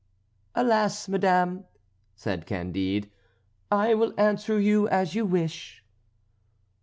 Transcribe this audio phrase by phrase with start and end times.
[0.55, 1.07] '""Alas!
[1.07, 1.65] madame,"
[2.15, 3.11] said Candide,
[3.69, 5.83] "I will answer you as you wish."